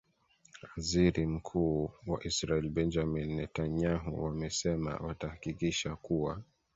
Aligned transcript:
aziri 0.77 1.25
mkuu 1.27 1.91
wa 2.07 2.23
israel 2.25 2.69
benjamin 2.69 3.35
netanyahu 3.35 4.23
wamesema 4.23 4.95
watahakikisha 4.97 5.95
kuwa 5.95 6.41